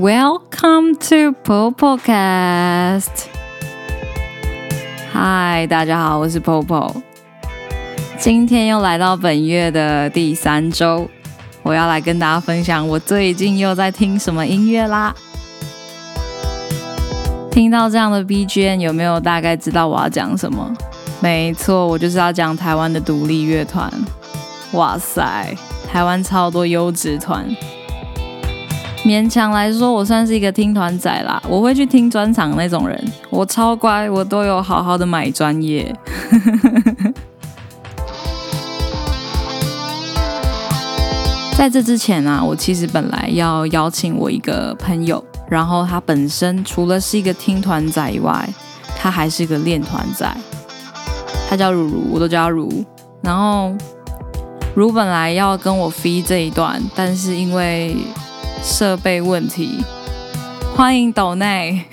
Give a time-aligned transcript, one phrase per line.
[0.00, 3.26] Welcome to Popocast。
[5.12, 7.02] 嗨，大家好，我是 Popo。
[8.18, 11.06] 今天又来到本月的第三周，
[11.62, 15.14] 我要来跟大家分享我最近又在听什么音乐啦。
[17.50, 20.74] 听到这样的 BGM，有没有大概知道我要讲什么？
[21.20, 23.92] 没错，我就是要讲台湾的独立乐团。
[24.72, 25.54] 哇塞，
[25.92, 27.44] 台湾超多优质团。
[29.04, 31.42] 勉强来说，我算是一个听团仔啦。
[31.48, 35.94] 我会去听专场那种人，我超乖，我都有好好的买专业。
[41.56, 48.48] 在这之前啊，我其实本来要邀请我一个朋友，然后他本身除了是一个听团仔以外，
[48.96, 50.26] 他还是一个练团仔。
[51.48, 52.84] 他叫如如，我都叫他如。
[53.22, 53.72] 然后
[54.74, 57.96] 如本来要跟我飞这一段，但是因为
[58.62, 59.84] 设备问题，
[60.76, 61.84] 欢迎斗内，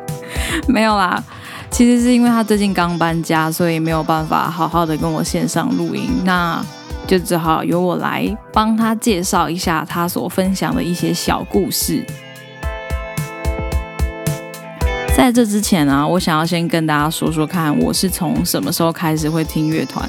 [0.68, 1.22] 没有啦。
[1.70, 6.64] 其实是因为他最近刚搬家，所以没有办法好好的跟我线上录音，那
[7.06, 12.04] 就只好由我来帮他介绍一下他所分享的一些小故事。
[15.14, 20.08] 在这之前啊，我想要先跟大家说说看，我是从什么时候开始会听乐团。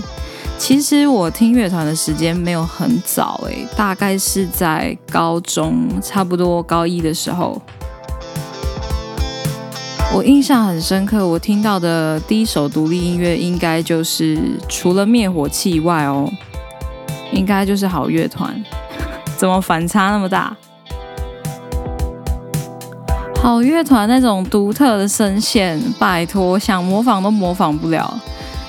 [0.58, 7.61] 其实我听乐团的时间没有很早诶，大概是在高中，差不多高一的时候。
[10.13, 16.30] 我印象很深刻，我听到的第一首独立音乐应该就是除了灭火器以外哦，
[17.31, 18.63] 应该就是好乐团。
[19.38, 20.55] 怎么反差那么大？
[23.41, 28.19] 好乐团那种独特的声线，拜托，想模仿都模仿不了。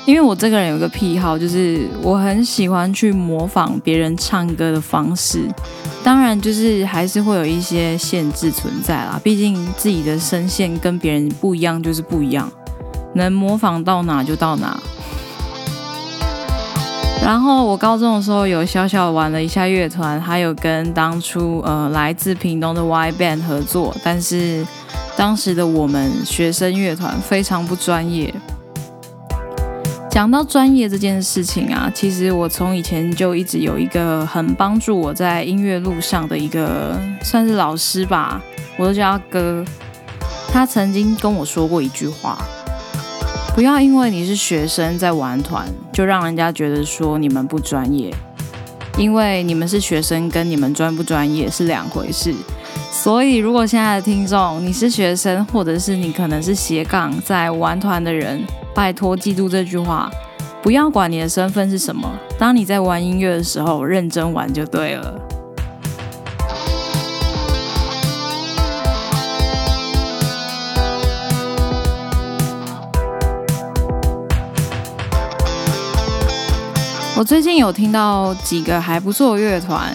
[0.08, 5.46] 因为我这个人有个癖好，就是我很喜欢去模仿别人唱歌的方式，
[6.02, 9.20] 当然就是还是会有一些限制存在啦。
[9.22, 12.50] 毕竟自己的声线跟别人不一样，就是不一样，
[13.16, 14.80] 能模仿到哪就到哪。
[17.22, 24.66] 然后我高中的时候有小小玩了一下乐团，还有跟当初呃来自屏东的 Y Band 合作，但是
[25.18, 28.32] 当时的我们学生乐团非常不专业。
[30.10, 38.40] 讲到专业这件事情啊，其实我从以前就一直有一个很帮助我在音乐路上的一个算是老师吧，
[38.76, 39.64] 我都叫他哥。
[40.50, 42.38] 他曾经跟我说过一句话：
[43.54, 48.12] 不要因为你是学生在玩团，就让人家觉得说你们不专业。
[48.96, 52.34] 因为你们是学生，跟你们专不专业是两回事。
[52.90, 58.42] 所以，如果现在的听众你是学生，或者是你可能是斜杠在玩团的人。
[58.78, 60.08] 拜托，记住这句话，
[60.62, 62.08] 不要管你的身份是什么。
[62.38, 65.20] 当你在玩音乐的时候，认真玩就对了。
[77.16, 79.92] 我最近有听到几个还不错乐团，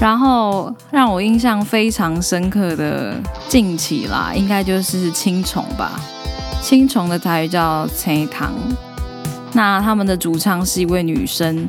[0.00, 3.14] 然后让我印象非常深刻的
[3.48, 6.00] 近期啦，应该就是青虫吧。
[6.60, 8.52] 青虫的台语叫青糖，
[9.52, 11.66] 那他们的主唱是一位女生。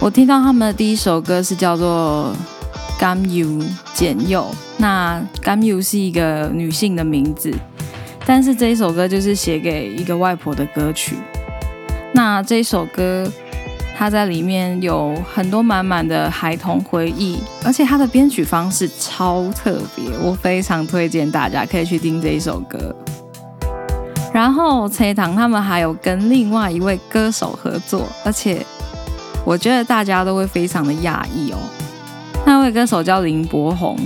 [0.00, 2.34] 我听到他们的第一首歌是叫做
[3.00, 3.46] 《甘油
[3.92, 4.40] 简幼》，
[4.78, 7.52] 那甘油是一个女性的名字，
[8.24, 11.16] 但是这一首歌就是写给一个外婆的歌曲。
[12.14, 13.30] 那这首歌，
[13.96, 22.94] 它在里面有很多满满的孩童回忆，而且它的编曲方式超特别，我非常推荐大家可以去听这一首歌。
[24.32, 28.64] 然后崔唐他们还有跟另外一位歌手合作，而且
[29.44, 31.58] 我觉得大家都会非常的讶异哦。
[32.44, 33.96] 那位歌手叫林柏宏，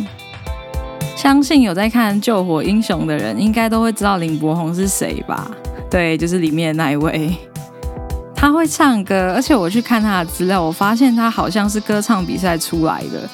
[1.16, 5.50] 相信有在看《救火英雄》的人，应该都会知道林柏宏是谁吧？
[5.89, 7.33] 对，就是里面的那一位。
[8.34, 13.28] 他会唱歌，而且我去看他的资料，我发现他好像是歌唱比赛出来的，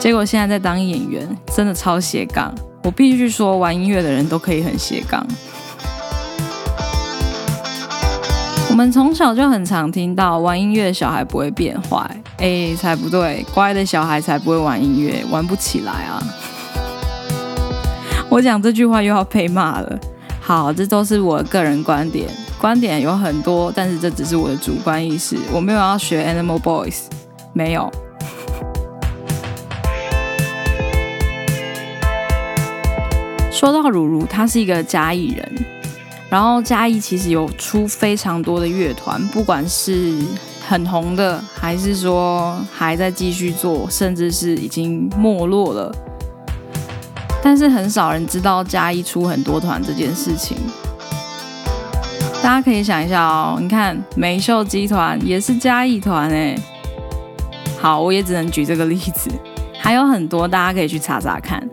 [0.00, 2.52] 结果现在在当演员，真的超斜杠。
[2.82, 5.24] 我必须说，玩音乐的人都可以很斜杠。
[8.70, 12.08] 我们从小就很常听到玩音乐的小孩不会变坏，
[12.38, 16.22] 哎，才不对，乖的小孩才不会玩音乐，玩不起来啊！
[18.30, 19.98] 我讲这句话又要被骂了。
[20.40, 22.28] 好，这都是我个人观点，
[22.60, 27.00] 观点有很多，但是这只是我的主观意识，我没有要学 Animal Boys，
[27.52, 27.90] 没有。
[33.50, 35.79] 说到如如，他是一个嘉义人。
[36.30, 40.14] 然后嘉义其实有出非常多的乐团，不管是
[40.66, 45.92] 很红的，还是说还在继续做，甚至是已经没落了。
[47.42, 50.56] 但是很少人知道嘉义出很多团这件事情。
[52.42, 56.56] 大家可以想一下哦，你看美秀集团也是嘉义团哎。
[57.80, 59.28] 好，我也只能举这个例子，
[59.78, 61.68] 还有很多大家可以去查查看。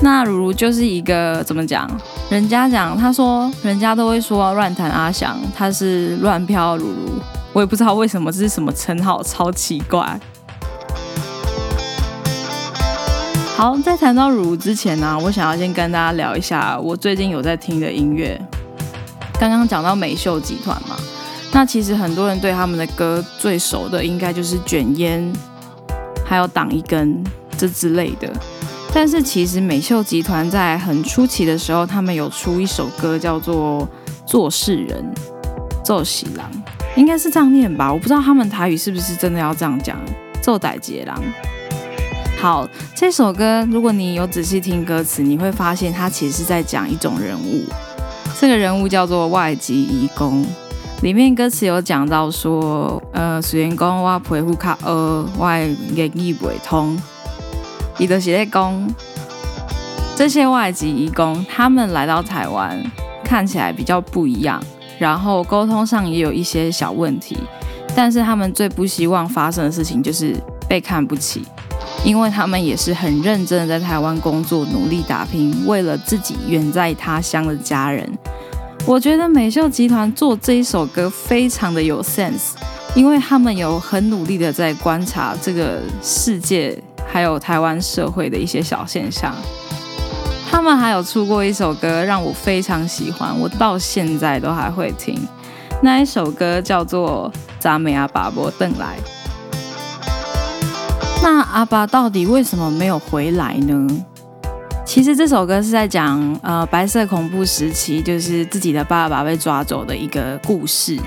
[0.00, 1.90] 那如如就是一个怎么讲？
[2.34, 7.22] 人家讲，他说人家都会说乱弹阿翔，他是乱飘如如，
[7.52, 10.20] 我也不知道为什么这是什么称号，超奇怪。
[13.56, 18.36] 好，在谈到如如之前呢，我想要先跟大家聊一下我最近有在听的音乐。
[19.38, 20.96] 刚刚讲到美秀集团嘛，
[21.52, 25.32] 那其实很多人对他们的歌最熟的，应该就是卷烟，
[26.26, 27.22] 还有挡一根
[27.56, 28.28] 这之类的。
[28.96, 33.82] 但是其实美秀集团在很初期的时候，他们有出一首歌叫做
[34.24, 35.04] 《做事人》，
[35.84, 36.48] 奏喜郎，
[36.94, 37.92] 应该是这样念吧？
[37.92, 39.98] 我不知道他们台语是不是真的要这样讲，
[40.40, 41.20] 奏歹杰郎。
[42.40, 47.64] 好，这首歌如果你有仔细听歌词，你会发现它其实是在讲一种人物。
[48.38, 50.46] 这个人物叫做外籍移工。
[51.02, 54.92] 里面歌词有讲到说，呃，虽然讲我皮肤较黑，
[55.36, 55.48] 我
[55.94, 56.96] 言语不通。
[57.98, 58.94] 伊的是在讲
[60.16, 62.80] 这些外籍移工，他们来到台湾
[63.24, 64.62] 看起来比较不一样，
[64.98, 67.36] 然后沟通上也有一些小问题。
[67.96, 70.34] 但是他们最不希望发生的事情就是
[70.68, 71.42] 被看不起。
[72.04, 78.06] 因为他们也是很认真的在台湾工作，努力打拼，为了自己远在他乡的家人。
[78.86, 82.52] 我觉得美秀集团做这一首歌非常的有 sense，
[82.94, 86.78] 因为他们有很努力的在观察这个世界，
[87.14, 89.32] 还有台湾社会的一些小现象。
[90.50, 95.16] 他们还有出过一首歌让我非常喜欢，我到现在都还会听。
[95.80, 98.96] 那一首歌叫做《扎美阿巴伯邓来》。
[101.22, 103.86] 那阿爸到底为什么没有回来呢？
[104.84, 110.98] 其实这首歌是在讲呃白色恐怖时期，就是自己的爸爸被抓走的一个故事。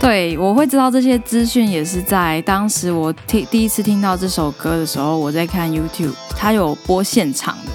[0.00, 7.72] 对我会知道这些资讯，也是在当时我听第一次听到这首歌的时候，我在看 YouTube，它有播现场的。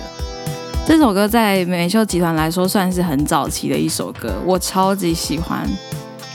[0.88, 5.70] 这首歌在美秀集团来说算是很早期的一首歌，我超级喜欢。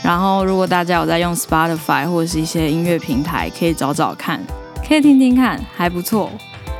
[0.01, 4.41] 然后如果大家有在用 Spotify 或是一些音乐平台，可以找找看。
[4.87, 6.31] 可以听听看，还不错。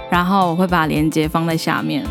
[0.09, 2.05] 然后我会把链接放在下面。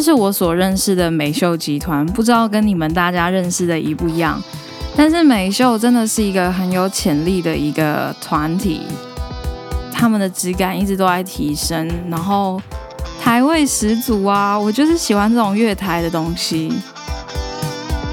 [0.00, 4.42] 这是我所认识的美秀集团，不知道跟你们大家认识的一不一样。
[4.96, 8.80] 但是美秀真的是一个很有潜力的一个团体，
[9.92, 12.58] 他们的质感一直都在提升，然后
[13.22, 14.58] 台味十足啊！
[14.58, 16.72] 我就是喜欢这种乐台的东西。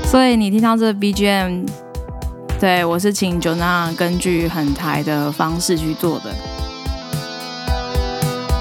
[0.04, 1.70] 所以你听到这 BGM。
[2.60, 6.36] 对，我是请 Jona 根据很台的方式去做的。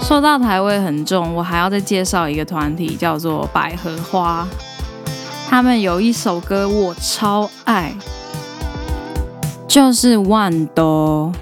[0.07, 4.47] 说到台味很重，我还要再介绍一个团体，叫做百合花。
[5.49, 7.93] 他们有一首歌我超爱，
[9.67, 11.33] 就是《万都》。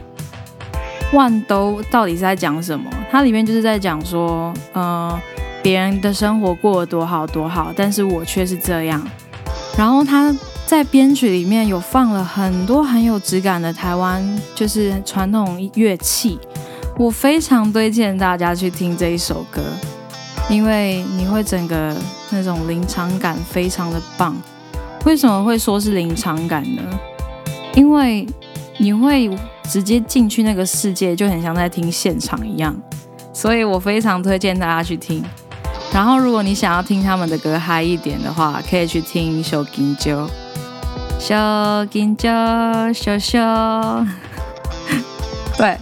[1.15, 2.91] 万都到底是在讲什么？
[3.11, 5.21] 它里面就是在讲说，呃，
[5.63, 9.07] 别人的生活过得多好多好，但是我却是这样。
[9.77, 10.35] 然后他。
[10.67, 16.39] 在编曲里面有放了很多很有质感的台湾就是传统乐器，
[16.97, 19.61] 我非常推荐大家去听这一首歌，
[20.49, 21.93] 因为你会整个
[22.31, 24.37] 那种临场感非常的棒。
[25.05, 26.83] 为什么会说是临场感呢？
[27.75, 28.25] 因为
[28.79, 29.29] 你会
[29.65, 32.75] 直接进去那个世界，就很像在听现场一样，
[33.33, 35.23] 所以我非常推荐大家去听。
[35.93, 40.27] 然后如果你想要听他们的歌嗨一点的话，可以去听《小金鸠》。
[41.19, 42.31] 小金角，
[42.93, 44.07] 小小，
[45.59, 45.77] 对，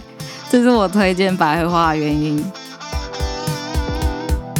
[0.53, 2.45] 这是我推荐百合花的原因。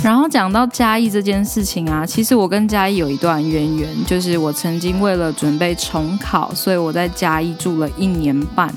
[0.03, 8.73] 然后讲到嘉义这件事情啊，其实我跟嘉义有一段渊源，就是我曾经为了准备重考，所以我在嘉义住了一年半。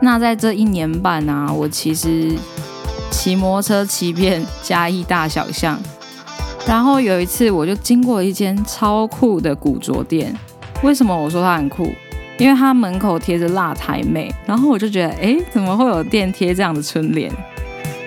[0.00, 2.30] 那在这一年半啊，我其实
[3.10, 5.76] 骑摩托车骑遍嘉义大小巷。
[6.68, 10.32] 然后有一次，我就经过一间超酷的古着店。
[10.84, 11.90] 为什么我说它很酷？
[12.38, 17.30] 因为它门口贴着辣台妹，然后我就觉得，哎，怎么会有店贴这样的春联？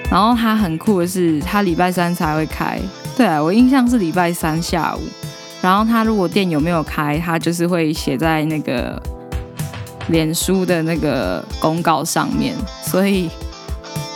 [0.10, 2.80] 然后它很酷的是，它礼拜三才会开。
[3.16, 5.02] 对啊，我印象是礼拜三下午。
[5.62, 9.02] 然后它如果店有没有开，它就是会写在那个
[10.10, 12.54] 脸书的那个公告上面，
[12.84, 13.30] 所以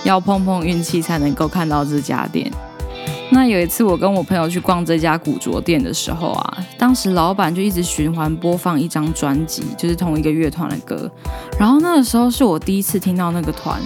[0.04, 2.52] 要碰碰运气才能够看到这家店。
[3.34, 11.10] 那有一次，我跟我朋友去逛这家古着店的时候啊，当时老板就一直循环播放一张专辑，就是同一个乐团的歌。
[11.58, 13.80] 然后那个时候是我第一次听到那个团，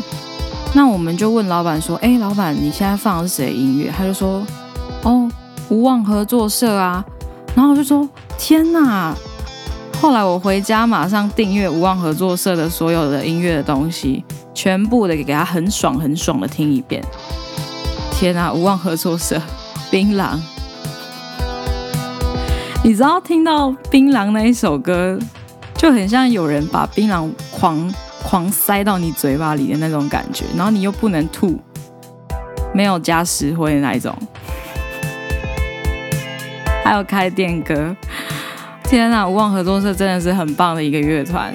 [0.74, 4.44] 那我们就问老板说：“哎，老板，你现在放的是谁的音乐？”他就说
[5.04, 5.30] ：“哦，
[5.70, 7.06] 无望合作社啊。”
[7.56, 8.10] 然后我就说
[8.40, 9.16] ：“天哪！”
[10.02, 14.26] 后来我回家马上订阅无望合作社的所有的音乐的东西，
[14.56, 17.04] 全部的给他很爽很爽的听一遍。
[18.18, 18.54] 天啊！
[18.54, 19.42] 无望合作社，
[19.92, 20.40] 槟榔。
[22.82, 25.20] 你知道听到《槟榔》那一首歌，
[25.78, 27.94] 就很像有人把槟榔狂
[28.24, 31.60] 狂塞到你嘴巴里的那种感觉，然后你又不能吐，
[32.74, 34.18] 没有加石灰的那一种。
[36.86, 37.94] 还有开店歌，
[38.86, 39.28] 天哪！
[39.28, 41.54] 无望合作社真的是很棒的一个乐团，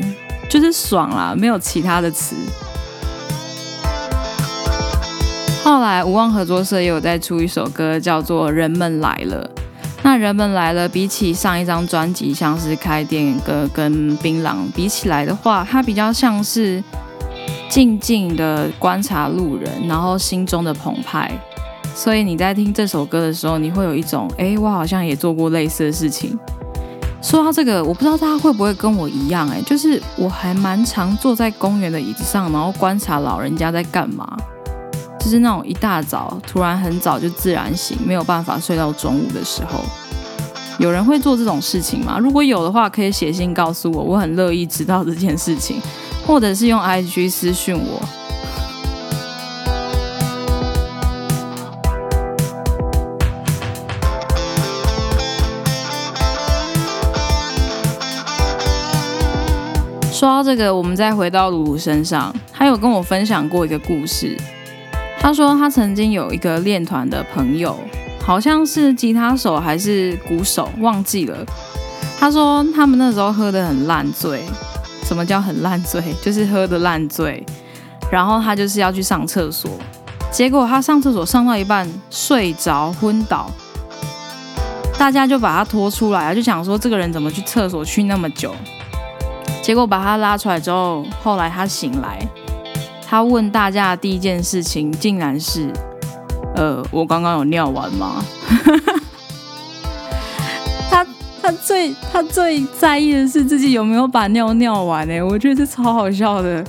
[0.51, 2.37] 就是爽啦，没有其他的词。
[5.71, 9.49] 后来无望合作社也有在出一首歌，叫做《人们来了》。
[10.03, 16.83] 那人们来了，比起上一张专辑，像是开店歌跟槟榔比起来的话，它比较像是
[17.69, 21.31] 静静的观察路人，然后心中的澎湃。
[21.95, 26.37] 所以你在听这首歌的时候，你会有一种，哎，我好像也做过类似的事情。
[27.23, 34.37] 说到这个，我不知道大家会不会跟我一样，哎，就是我还蛮常坐在公园的椅子上，然后观察老人家在干嘛。
[35.21, 39.79] 就是那种一大早突然很早就自然醒，没有办法睡到中午的时候，
[40.79, 42.19] 有人会做这种事情吗？
[42.19, 45.81] 如果有的话，可以写信告诉我，我很乐意知道这件事情，
[46.27, 48.01] 或者是用 IG 私讯我。
[60.11, 64.37] 说到这个，我们再回到鲁鲁身上，他有跟我分享过一个故事。
[65.21, 67.79] 他说他曾经有一个练团的朋友，
[68.25, 71.37] 好像是吉他手还是鼓手，忘记了。
[72.19, 74.43] 他说他们那时候喝的很烂醉，
[75.05, 76.03] 什么叫很烂醉？
[76.23, 77.45] 就是喝的烂醉。
[78.11, 79.71] 然后他就是要去上厕所，
[80.33, 83.49] 结果他上厕所上到一半睡着昏倒，
[84.99, 88.53] 大家就把他拖出来，就想说这个人怎么去厕所去那么久？
[89.63, 92.19] 结果把他拉出来之后，后来他醒来。
[93.11, 95.69] 他问大家的第一件事情，竟然是：
[96.55, 98.25] 呃，我刚刚有尿完吗？
[100.89, 101.05] 他
[101.43, 106.65] 他最他最在意的是自己有没有把尿尿完哎，我觉得这超好笑的。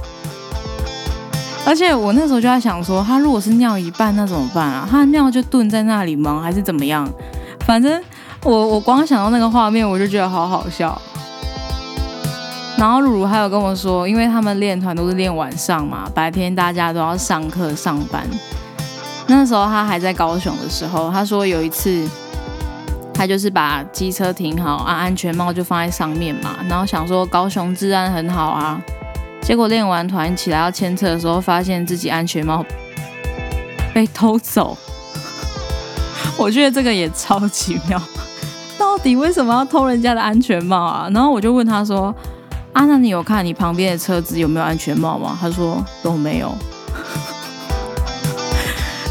[1.64, 4.88] 而且我那时候就在想说，他如果是尿一半，那怎么办啊？
[4.90, 6.42] 他的尿就顿在那里吗？
[6.42, 7.08] 还是怎么样？
[7.68, 8.02] 反正
[8.44, 11.00] 我我光想到那个画面，我就觉得好好笑。
[12.82, 18.28] 然后露露还有跟我说，因为他们练团都是练晚上嘛，白天大家都要上课上班。
[19.28, 22.10] 那时候他还在高雄的时候，他说有一次，
[23.14, 28.82] 他就是把机车停好，啊，安全帽就放在上面嘛，然后想说高雄治安很好啊。
[29.44, 32.66] 结果练完团起来要牵车的时候，发现自己安全帽
[33.94, 34.76] 被偷走。
[36.36, 38.02] 我觉得这个也超奇妙，
[38.80, 41.08] 到底为什么要偷人家的安全帽啊？
[41.14, 42.12] 然后我就问他说。
[42.74, 45.38] 啊，那你有看你旁边的车子有没有安全帽吗？
[45.40, 46.56] 他说都没有。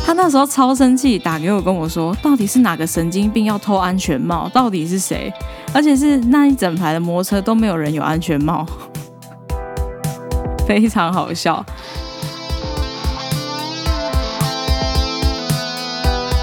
[0.07, 4.49] 他那时候超生气，打给我跟我说，到底是哪个神经病要偷安全帽？
[4.49, 5.33] 到底是谁？
[5.73, 8.67] 而且是那一整排的摩托车都没有人有安全帽，
[10.67, 11.65] 非常好笑。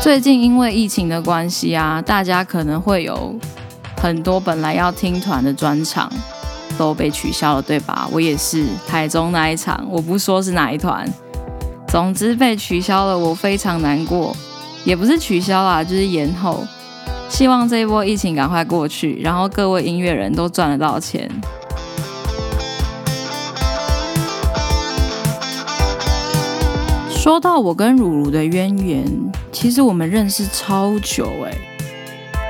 [0.01, 3.35] 最近因为疫情的关系啊，大家可能会有
[4.01, 6.09] 很多本来要听团的专场。
[6.77, 8.07] 都被取消了，对吧？
[8.11, 11.07] 我也是台中那一场，我不说是哪一团，
[11.87, 14.35] 总之被取消了，我非常难过。
[14.85, 16.65] 也不是取消啦，就是延后。
[17.29, 21.29] 希望这一波疫情赶快过去，然后各位音乐人都赚得到钱。
[27.09, 29.03] 说到我跟汝如的渊源，
[29.51, 31.51] 其实我们认识超久哎，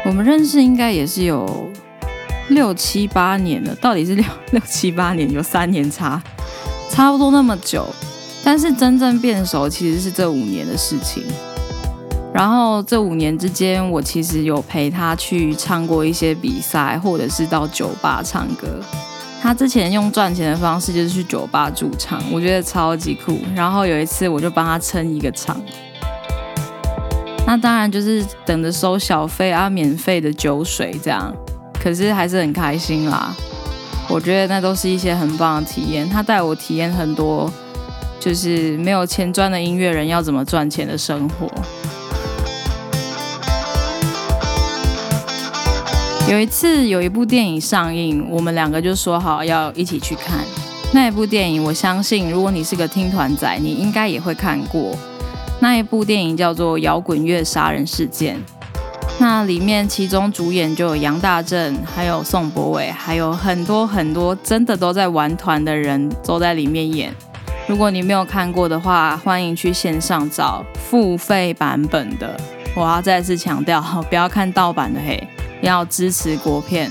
[0.05, 1.71] 我们认识应该也是有。
[2.49, 6.21] 六七八年了，到底是六 六七八年，有三年差，
[6.89, 7.85] 差不多那么久。
[8.43, 11.23] 但是真正变熟其实是这五年的事情。
[12.33, 18.67] 然后这五年之间，我其实有陪他去唱过一些比赛，或者是到酒吧唱歌。
[19.41, 23.39] 他之前用赚钱的方式就是去酒吧驻唱，我觉得超级酷。
[23.55, 25.59] 然后有一次我就帮他撑一个场，
[27.45, 31.33] 那当然就是等着收小费啊，免费的酒水这样。
[31.79, 33.33] 可是还是很开心啦，
[34.09, 36.09] 我觉得那都是一些很棒的体验。
[36.09, 37.51] 他带我体验很多，
[38.19, 41.49] 就是没有钱赚的音乐人要怎么赚钱的生活。
[46.29, 50.39] 有一次有一部电影上映，我们两个就说好要一起去看。
[50.91, 54.93] 那一部电影，我相信如果你是个听团仔，你应该也会看过。
[55.61, 58.35] 那一部电影叫做《摇滚乐杀人事件》。
[59.19, 67.11] 那里面其中主演就有杨大正，还有宋博伟，还有很多很多真的都在玩团的人都在里面演。
[67.67, 72.39] 如果你没有看过的话，欢迎去线上找付费版本的。
[72.75, 75.27] 我要再次强调，不要看盗版的嘿，
[75.61, 76.89] 要支持国片。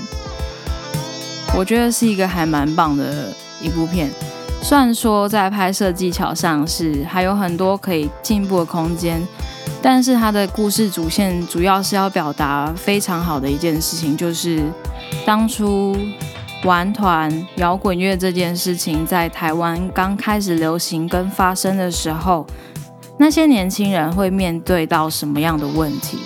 [1.55, 4.11] 我觉得是一个还蛮棒的一部片，
[4.61, 9.25] 虽然说在拍摄技巧上是还有很多可以进步的空间。
[9.89, 14.61] 但是他的故事主线主要是要表达非常好的一件事情，就是
[15.25, 15.95] 当初
[16.65, 22.45] 玩团摇滚乐这件事情在台湾刚开始流行跟发生的时候，
[23.17, 26.17] 那些年轻人会面对到什么样的问题？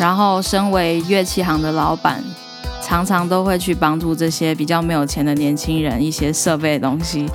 [0.00, 2.20] 然后，身为乐器行的老板，
[2.82, 7.30] 常常都会去帮助这些比较没有钱的年轻人一些设备的东西。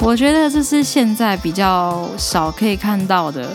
[0.00, 3.48] 我觉得这是现在比较少可以看到的。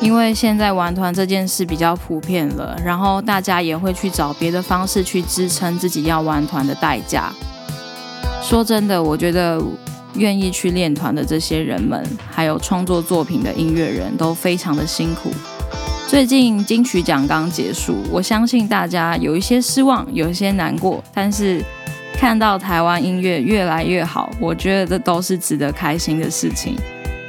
[0.00, 7.30] 因为现在玩团这件事比较普遍了，然后大家也会去找别的方式去支撑自己要玩团的代价。
[8.42, 9.62] 说真的，我觉得
[10.14, 15.30] 愿意去练团的这些人们，还有创作作品的音乐人都非常的辛苦。
[16.08, 21.62] 最近金曲奖刚结束，我相信大家有一些失望，有一些难过，但是
[22.14, 26.74] 看到台湾音乐越来越好，我觉得这都是值得开心的事情。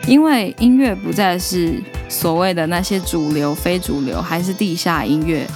[0.08, 1.80] 因为音乐不再是
[2.12, 5.48] 所谓的那些主流、非主流，还是地下音乐，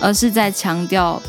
[0.00, 1.20] 而是在强调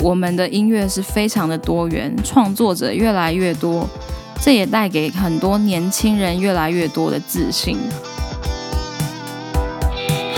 [0.00, 3.88] 我们的音乐是非常的多元，创作者越来越多，
[4.40, 7.78] 这也带给很多年轻人越来越多的自信。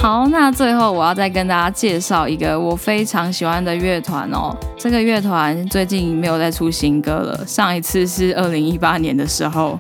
[0.02, 4.54] 好，那最后我要再跟大家介绍一个我非常喜欢的乐团哦。
[4.78, 9.78] 这个乐团最近没有再出新歌了，上一次是二零一八年的时候。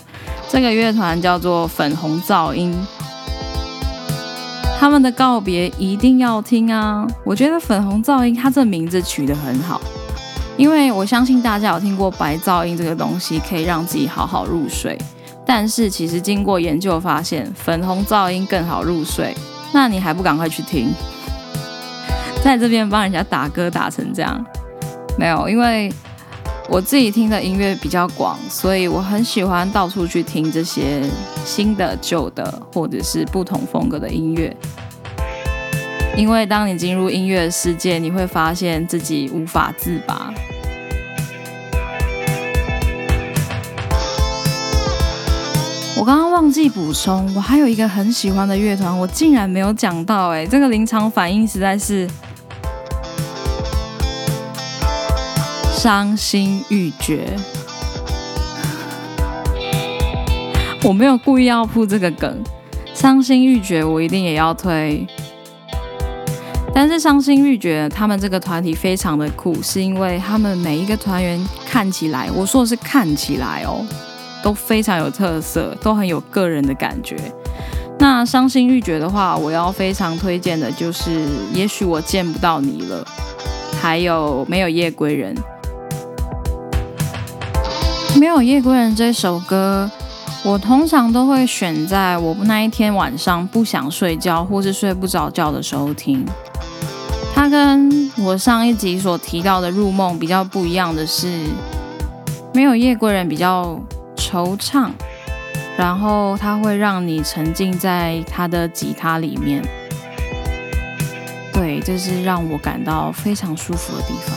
[0.48, 2.74] 这个乐团叫做粉红噪音，
[4.84, 7.06] 他们的告别一定要听啊！
[7.24, 9.80] 我觉得粉红噪音它这名字取得很好，
[10.58, 14.98] 因为我相信大家有听过白噪音这个东西可以让自己好好入睡，
[15.46, 19.34] 但是其实经过研究发现，粉红噪音更好入睡，
[19.72, 20.92] 那你还不赶快去听？
[22.42, 24.44] 在这边帮人家打歌打成这样，
[25.18, 25.90] 没有，因为。
[26.70, 31.02] 我自己听的音乐比较广，所以我很喜欢到处去听这些
[31.44, 34.56] 新的、旧的，或者是不同风格的音乐。
[36.16, 40.32] 因为当你进入音乐世界，你会发现自己无法自拔。
[45.98, 52.08] 我刚刚忘记补充，我还有一个很喜欢的乐团，我竟然没有讲到，哎，这个临场反应实在是。
[55.84, 57.36] 伤心欲绝，
[60.82, 62.42] 我没有故意要铺这个梗。
[62.94, 65.06] 伤心欲绝，我一定也要推。
[66.72, 73.84] 但是伤心欲绝，他们这个团体非常的酷，是因为他们每一个团员看起来，我说的是看起来哦，
[74.42, 77.14] 都非常有特色，都很有个人的感觉。
[77.98, 83.06] 那伤心欲绝的话，我要非常推荐的就是，也许我见不到你了，
[83.82, 85.36] 还有没有夜归人。
[88.24, 89.90] 没有夜归人这首歌，
[90.42, 96.24] 我通常都会选在我那一天晚上不想睡觉或是睡不着觉的时候听。
[97.34, 101.44] 它跟我上一集所提到的入梦比较不一样的是，
[102.54, 103.78] 没有夜归人比较
[104.16, 104.88] 惆怅，
[105.76, 109.62] 然后它会让你沉浸在他的吉他里面。
[111.52, 114.34] 对，这是让我感到非常舒服的地方。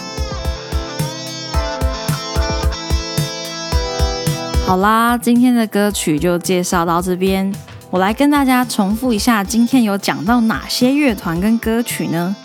[4.67, 7.49] 好啦，今天的歌曲就介绍到这边。
[7.89, 12.35] 我来跟大家重复一下，今天有讲到哪些乐团跟歌曲呢？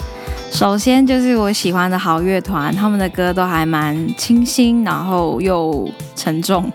[0.53, 6.71] 首先就是我喜欢的好乐团，他们的歌都还蛮清新，然后又沉重。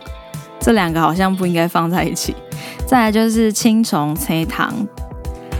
[0.59, 2.35] 这两个好像不应该放在一起。
[2.85, 4.85] 再来就是青虫、崔糖，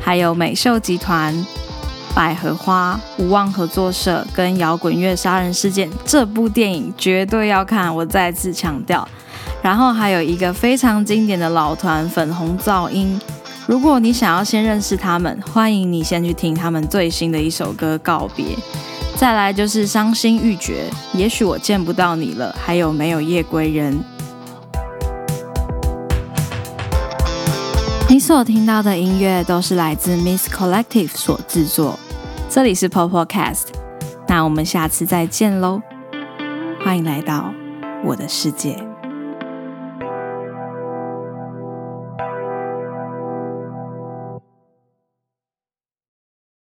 [0.02, 1.34] 还有美秀集团、
[2.14, 5.90] 百合花、无望合作社跟摇滚乐杀人事件。
[6.04, 9.08] 这部电影绝对要看，我再次强调。
[9.68, 13.20] 然后还有一个非常经典的老团粉红噪音。
[13.66, 18.46] 如果你想要先认识他们，欢迎你先去听他们最新的一首歌《告别》。
[19.18, 22.56] 再来就是伤心欲绝，也许我见不到你了。
[22.58, 24.00] 还有没有夜归人？
[28.08, 32.00] 你所听到的音乐都是来自 Miss Collective 所制作。
[32.50, 33.66] 这里是 Popo Cast，
[34.30, 35.82] 那我们下次再见喽！
[36.86, 37.52] 欢迎来到
[38.06, 38.87] 我的世界。